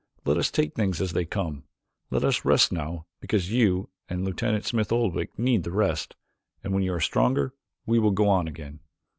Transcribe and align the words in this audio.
Let 0.25 0.37
us 0.39 0.49
take 0.49 0.73
things 0.73 0.99
as 0.99 1.13
they 1.13 1.25
come. 1.25 1.61
Let 2.09 2.23
us 2.23 2.43
rest 2.43 2.71
now 2.71 3.05
because 3.19 3.51
you 3.51 3.89
and 4.09 4.25
Lieutenant 4.25 4.65
Smith 4.65 4.91
Oldwick 4.91 5.37
need 5.37 5.63
the 5.63 5.69
rest, 5.69 6.15
and 6.63 6.73
when 6.73 6.81
you 6.81 6.91
are 6.93 6.99
stronger 6.99 7.53
we 7.85 7.99
will 7.99 8.09
go 8.09 8.27
on 8.27 8.47
again." 8.47 8.79